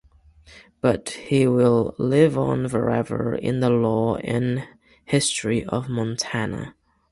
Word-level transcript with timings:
But 0.81 1.09
he 1.27 1.45
will 1.45 1.93
live 1.99 2.35
on 2.35 2.67
forever 2.67 3.35
in 3.35 3.59
the 3.59 3.69
lore 3.69 4.19
and 4.23 4.67
history 5.05 5.63
of 5.63 5.89
Montana. 5.89 6.73